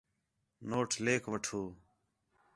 [0.69, 1.61] نوٹ لکھ وٹّھو